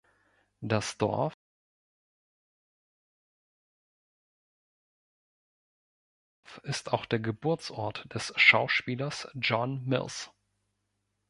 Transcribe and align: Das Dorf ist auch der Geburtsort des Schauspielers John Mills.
Das 0.61 0.97
Dorf 0.97 1.35
ist 6.63 6.91
auch 6.91 7.05
der 7.05 7.19
Geburtsort 7.19 8.11
des 8.11 8.33
Schauspielers 8.35 9.27
John 9.35 9.85
Mills. 9.85 10.31